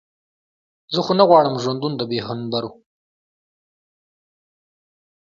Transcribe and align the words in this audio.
زه 0.93 0.99
خو 1.05 1.13
نه 1.19 1.23
غواړم 1.29 1.55
ژوندون 1.63 1.93
د 1.97 2.01
بې 2.09 2.19
هنبرو. 2.27 2.71